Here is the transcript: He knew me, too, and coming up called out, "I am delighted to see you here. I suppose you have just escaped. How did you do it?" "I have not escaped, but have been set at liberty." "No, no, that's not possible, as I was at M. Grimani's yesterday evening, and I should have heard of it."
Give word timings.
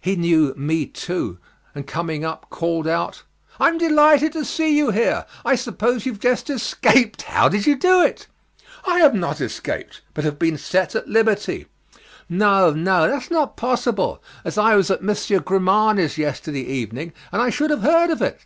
He 0.00 0.14
knew 0.14 0.54
me, 0.56 0.86
too, 0.86 1.38
and 1.74 1.88
coming 1.88 2.24
up 2.24 2.46
called 2.50 2.86
out, 2.86 3.24
"I 3.58 3.66
am 3.68 3.78
delighted 3.78 4.32
to 4.34 4.44
see 4.44 4.76
you 4.76 4.92
here. 4.92 5.26
I 5.44 5.56
suppose 5.56 6.06
you 6.06 6.12
have 6.12 6.20
just 6.20 6.48
escaped. 6.48 7.22
How 7.22 7.48
did 7.48 7.66
you 7.66 7.74
do 7.76 8.00
it?" 8.00 8.28
"I 8.86 9.00
have 9.00 9.12
not 9.12 9.40
escaped, 9.40 10.00
but 10.14 10.22
have 10.22 10.38
been 10.38 10.56
set 10.56 10.94
at 10.94 11.08
liberty." 11.08 11.66
"No, 12.28 12.70
no, 12.70 13.08
that's 13.10 13.28
not 13.28 13.56
possible, 13.56 14.22
as 14.44 14.56
I 14.56 14.76
was 14.76 14.88
at 14.88 15.00
M. 15.02 15.16
Grimani's 15.42 16.16
yesterday 16.16 16.62
evening, 16.64 17.12
and 17.32 17.42
I 17.42 17.50
should 17.50 17.70
have 17.70 17.82
heard 17.82 18.10
of 18.10 18.22
it." 18.22 18.40